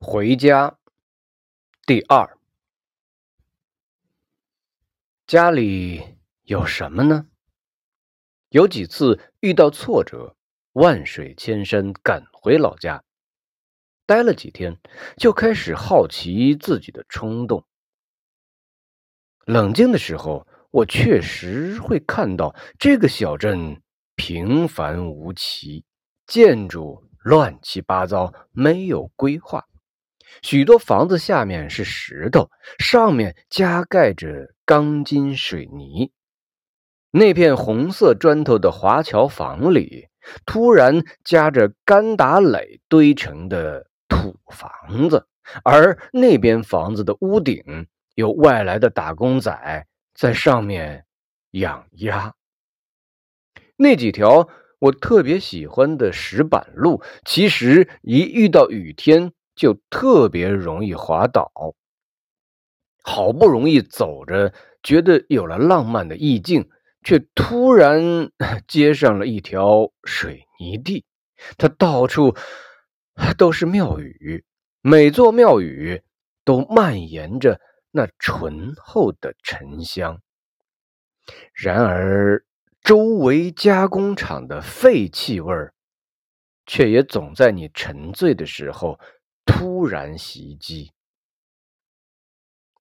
[0.00, 0.78] 回家，
[1.84, 2.38] 第二，
[5.26, 7.26] 家里有什么呢？
[8.50, 10.36] 有几次遇到挫折，
[10.72, 13.02] 万水千山赶回老家，
[14.06, 14.80] 待了几天，
[15.16, 17.66] 就开始好奇自己的冲动。
[19.46, 23.82] 冷静的时候，我确实会看到这个小镇
[24.14, 25.84] 平凡无奇，
[26.24, 29.66] 建筑乱七八糟，没有规划。
[30.42, 36.12] 许多房子下面是石头，上面加盖着钢筋水泥。
[37.10, 40.08] 那片红色砖头的华侨房里，
[40.44, 45.26] 突然夹着干打垒堆成的土房子，
[45.64, 51.06] 而那边房子的屋顶有外来的打工仔在上面
[51.52, 52.34] 养鸭。
[53.76, 59.32] 那几条我特别喜欢的石板路，其实一遇到雨天。
[59.58, 61.52] 就特别容易滑倒。
[63.02, 66.70] 好不容易走着，觉得有了浪漫的意境，
[67.02, 68.30] 却突然
[68.68, 71.04] 接上了一条水泥地。
[71.56, 72.36] 它到处
[73.36, 74.44] 都是庙宇，
[74.80, 76.02] 每座庙宇
[76.44, 80.20] 都蔓延着那醇厚的沉香。
[81.52, 82.44] 然而，
[82.82, 85.74] 周围加工厂的废气味儿，
[86.66, 89.00] 却也总在你沉醉的时候。
[89.58, 90.92] 突然袭击。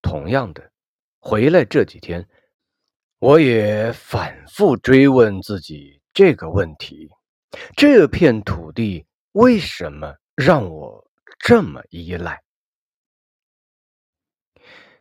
[0.00, 0.70] 同样的，
[1.18, 2.28] 回来这几天，
[3.18, 7.10] 我也反复追问自己这个问题：
[7.76, 11.10] 这片土地为什么让我
[11.40, 12.40] 这么依赖？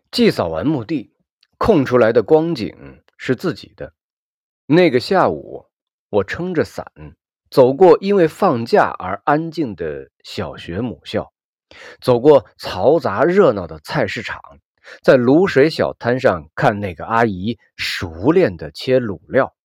[0.10, 1.14] 祭扫完墓地，
[1.60, 3.94] 空出来的光景是自己的。
[4.66, 5.68] 那个下午，
[6.10, 6.92] 我撑着伞
[7.52, 11.32] 走过因为放假而安静的小学母校。
[12.02, 14.40] 走过嘈杂热闹的菜市场，
[15.04, 19.56] 在卤水小摊上看那个阿姨熟练的切卤料，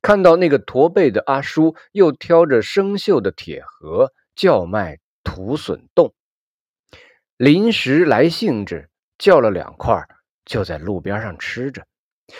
[0.00, 6.14] 看到那个驼背的阿叔又挑着生锈的铁盒叫卖土笋冻，
[7.36, 8.88] 临时来兴致
[9.18, 10.06] 叫了两块，
[10.44, 11.86] 就在路边上吃着，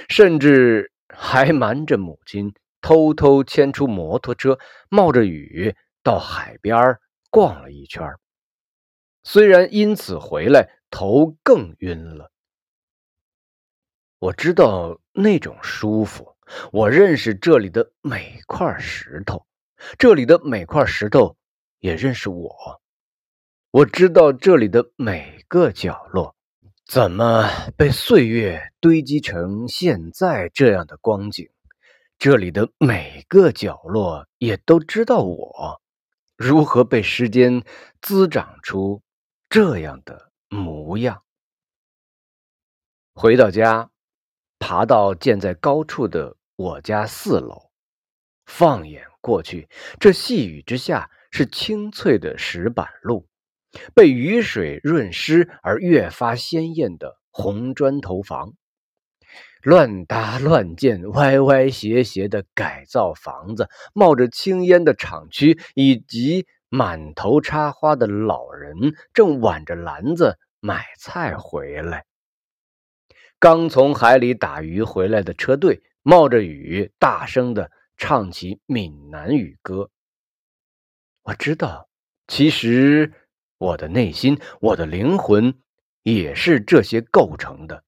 [0.09, 4.59] 甚至还瞒着母亲偷偷牵出摩托车，
[4.89, 6.99] 冒着雨到海边
[7.31, 8.05] 逛了一圈。
[9.25, 12.31] 虽然因此回来头更晕了，
[14.19, 16.37] 我知道那种舒服。
[16.71, 19.47] 我认识这里的每块石头，
[19.97, 21.37] 这里的每块石头
[21.79, 22.83] 也认识我。
[23.71, 26.37] 我知道这里的每个角落
[26.85, 31.49] 怎么被岁月堆积成现在这样的光景，
[32.19, 35.81] 这里的每个角落也都知道我
[36.37, 37.65] 如何被时间
[38.03, 39.01] 滋长出。
[39.53, 41.25] 这样的模样。
[43.13, 43.91] 回到家，
[44.59, 47.71] 爬到建在高处的我家四楼，
[48.47, 49.69] 放眼过去，
[50.01, 53.29] 这细雨之下是青翠的石板路，
[53.95, 58.55] 被雨水润湿而越发鲜艳的红砖头房，
[59.61, 66.47] 乱搭乱建、歪歪斜斜的改造房子，冒着青烟的厂区，以及。
[66.75, 72.07] 满头插花的老人正挽着篮子买菜回来。
[73.39, 79.91] 刚从海里打鱼回来的车队冒着雨，大声的唱起闽南语歌。
[81.25, 81.91] 我知道，
[82.27, 83.13] 其实
[83.59, 85.61] 我的内心，我的灵魂
[86.03, 87.85] 也是这些构成的。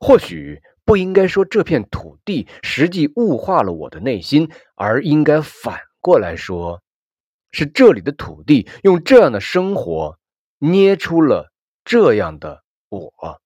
[0.00, 6.82] 或许不应该说这片土地实际物化了我的内心，而应该反过来说。
[7.50, 10.18] 是这里的土地用这样的生活
[10.58, 11.52] 捏出了
[11.84, 13.40] 这样的我。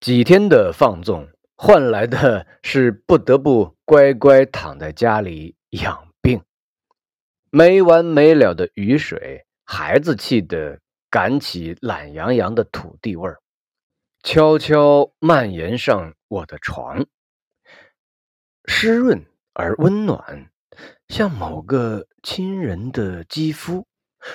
[0.00, 6.42] 几天的放纵换来的是不得不乖乖躺在家里养病。
[7.50, 13.40] 没完没了的雨水，孩子气的赶起懒洋洋的土地味儿，
[14.22, 17.06] 悄悄蔓延上我的床，
[18.66, 19.24] 湿润
[19.54, 20.50] 而温暖。
[21.08, 23.86] 像某个亲人的肌肤，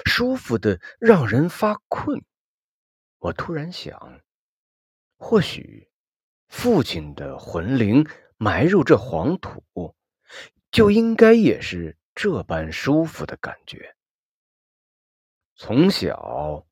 [0.05, 2.23] 舒服的让人发困。
[3.19, 4.21] 我突然想，
[5.17, 5.89] 或许
[6.47, 8.07] 父亲的魂灵
[8.37, 9.95] 埋入这黄土，
[10.71, 13.95] 就应该也是这般舒服的感觉。
[15.55, 16.65] 从小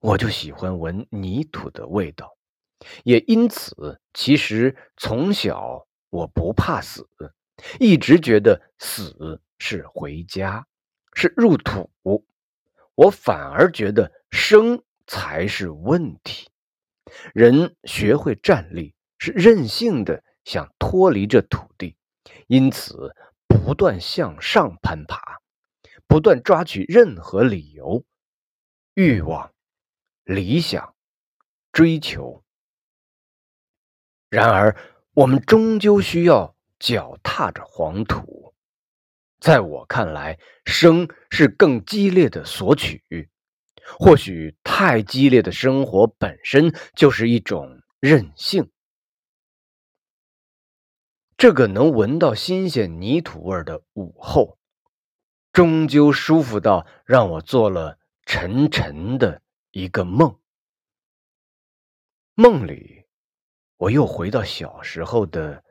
[0.00, 2.36] 我就喜欢闻泥土的味道，
[3.04, 7.08] 也因此，其实从小我不怕死。
[7.80, 10.66] 一直觉得死是回家，
[11.14, 11.90] 是入土，
[12.94, 16.50] 我反而觉得生才是问题。
[17.32, 21.96] 人学会站立，是任性的想脱离这土地，
[22.46, 23.14] 因此
[23.46, 25.38] 不断向上攀爬，
[26.06, 28.04] 不断抓取任何理由、
[28.94, 29.52] 欲望、
[30.24, 30.94] 理想、
[31.72, 32.42] 追求。
[34.28, 34.76] 然而，
[35.12, 36.53] 我们终究需要
[36.84, 38.54] 脚踏着黄土。
[39.40, 43.30] 在我看来，生是更激烈的索取。
[43.98, 48.70] 或许太激烈的生活本身就是一种任性。
[51.38, 54.58] 这个能闻到新鲜泥土味的午后，
[55.54, 59.40] 终究舒服到让我做了沉沉的
[59.70, 60.38] 一个梦。
[62.34, 63.06] 梦里，
[63.78, 65.63] 我又回到小时候的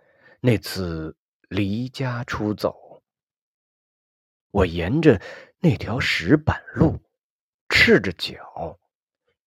[0.46, 1.16] 那次
[1.48, 3.02] 离家出走。
[4.52, 5.22] 我沿着
[5.60, 7.02] 那条石板路。
[7.70, 8.78] 赤着脚，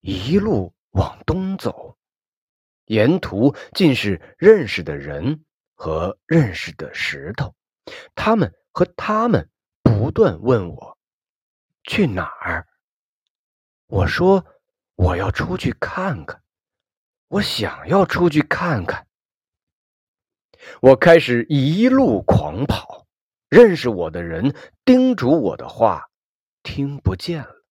[0.01, 1.97] 一路往东走，
[2.85, 5.45] 沿途尽是认识的人
[5.75, 7.55] 和认识的石头，
[8.15, 9.49] 他们和他们
[9.81, 10.97] 不断问我
[11.83, 12.67] 去哪儿。
[13.85, 14.45] 我说
[14.95, 16.43] 我要出去看看，
[17.29, 19.07] 我想要出去看看。
[20.81, 23.07] 我开始一路狂跑，
[23.49, 24.55] 认识我的人
[24.85, 26.09] 叮嘱我的话
[26.63, 27.65] 听不见了。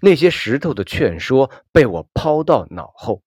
[0.00, 3.22] 那些石头的劝说被我抛到脑后，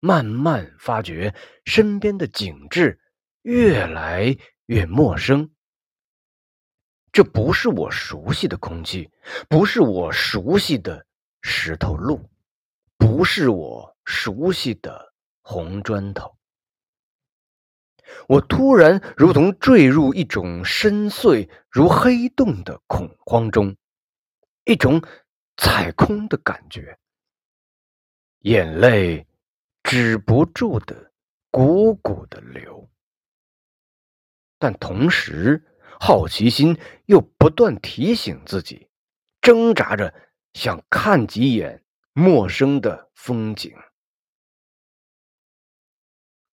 [0.00, 1.34] 慢慢发觉
[1.64, 3.00] 身边的景致
[3.42, 4.36] 越来
[4.66, 5.50] 越陌生。
[7.10, 9.10] 这不是我熟悉的空气，
[9.48, 11.06] 不是我熟悉的
[11.42, 12.30] 石头路，
[12.96, 16.36] 不是我熟悉的红砖头。
[18.28, 23.76] 我突然如同坠入一种深邃如黑洞的恐慌中，
[24.64, 25.02] 一种。
[25.58, 26.98] 踩空的感觉，
[28.38, 29.28] 眼泪
[29.82, 31.12] 止不住的
[31.52, 32.90] 汩汩的流，
[34.58, 35.62] 但同时
[36.00, 38.88] 好奇心又不断提醒自己，
[39.42, 40.12] 挣扎着
[40.54, 43.76] 想看几眼陌生的风景，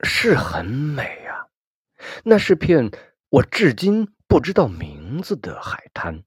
[0.04, 1.29] 是很美！
[2.24, 2.92] 那是片
[3.30, 6.24] 我至今不知道名字的海滩，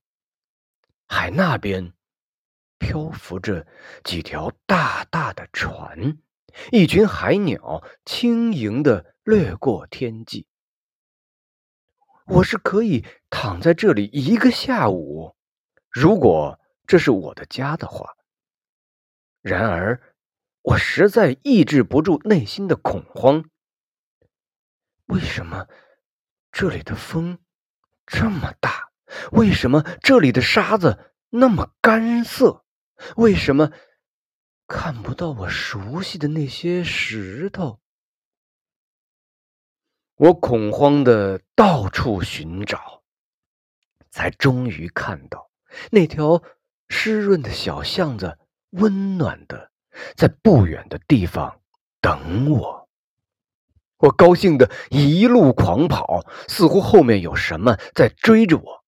[1.07, 1.93] 海那边。
[2.79, 3.65] 漂浮着
[4.03, 6.19] 几条大大的船，
[6.73, 10.49] 一群海鸟轻盈的掠过天际。
[12.27, 15.37] 我是可以躺在这里一个下午，
[15.91, 18.17] 如果这是我的家的话。
[19.43, 20.03] 然而，
[20.63, 23.49] 我实在抑制不住内心的恐慌。
[25.13, 25.69] 为什么
[26.51, 27.39] 这里的风
[28.07, 28.91] 这么大？
[29.33, 32.65] 为什么这里的沙子那么干涩？
[33.17, 33.73] 为什么
[34.67, 37.79] 看不到我熟悉的那些石头？
[40.15, 43.03] 我恐慌的到处寻找，
[44.09, 45.51] 才终于看到
[45.91, 46.43] 那条
[46.89, 48.39] 湿润的小巷子，
[48.71, 49.71] 温暖的
[50.17, 51.61] 在不远的地方
[52.01, 52.82] 等我。
[54.03, 58.85] 我高兴的一路狂跑，似乎后面有什么在追着我。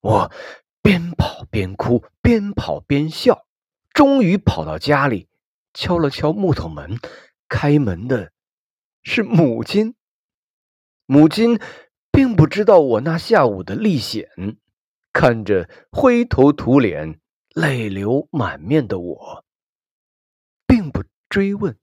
[0.00, 0.32] 我。
[0.80, 3.44] 边跑边哭，边跑边笑，
[3.92, 5.28] 终于跑到家里，
[5.74, 6.98] 敲了敲木头门。
[7.46, 8.32] 开门的
[9.02, 9.96] 是母亲。
[11.04, 11.60] 母亲
[12.10, 14.28] 并不知道我那下午的历险，
[15.12, 17.20] 看着灰头土脸、
[17.54, 19.44] 泪流满面的我，
[20.66, 21.76] 并不追问，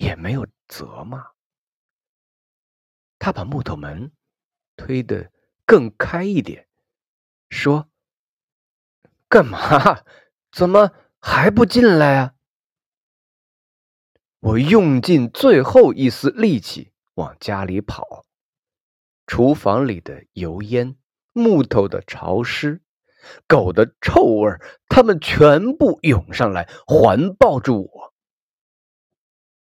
[0.00, 1.26] 也没有责骂。
[3.18, 4.10] 他把木头门
[4.76, 5.30] 推得
[5.66, 6.66] 更开一点，
[7.50, 7.88] 说。
[9.28, 10.02] 干嘛？
[10.50, 10.90] 怎么
[11.20, 12.34] 还不进来啊？
[14.40, 18.24] 我用尽最后一丝力气往家里跑，
[19.26, 20.96] 厨房里的油烟、
[21.32, 22.82] 木头的潮湿、
[23.46, 24.50] 狗的臭味
[24.88, 28.09] 他们全部涌上来，环抱住我。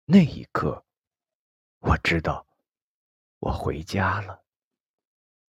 [0.06, 0.86] 那一刻，
[1.80, 2.46] 我知道
[3.40, 4.44] 我回家了，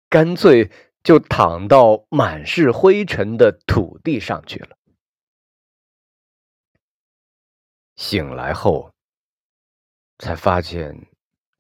[0.10, 0.72] 干脆。
[1.04, 4.78] 就躺到满是灰尘的土地上去了。
[7.96, 8.94] 醒来后，
[10.18, 11.08] 才发现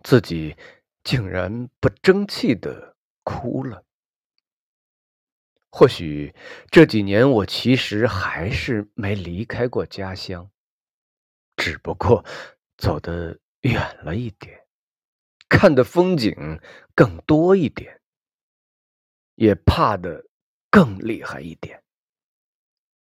[0.03, 0.57] 自己
[1.01, 3.85] 竟然不争气的哭了。
[5.69, 6.35] 或许
[6.69, 10.51] 这几年我其实还是没离开过家乡，
[11.55, 12.25] 只不过
[12.77, 14.65] 走得远了一点，
[15.49, 16.59] 看的风景
[16.95, 17.99] 更多一点。
[19.35, 20.25] 也怕的
[20.71, 21.83] 更厉害一点。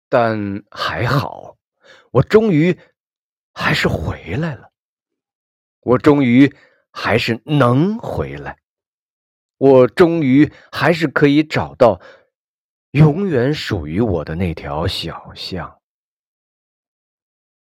[0.10, 1.58] 但还好，
[2.12, 2.78] 我终于
[3.54, 4.72] 还是回来了。
[5.80, 6.54] 我终于
[6.92, 8.60] 还是能回来。
[9.58, 12.02] 我终于还是可以找到
[12.92, 15.82] 永远属于我的那条小巷。